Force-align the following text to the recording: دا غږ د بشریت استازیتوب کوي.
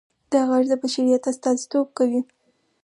دا 0.31 0.41
غږ 0.49 0.63
د 0.69 0.73
بشریت 0.81 1.23
استازیتوب 1.31 1.87
کوي. 1.97 2.21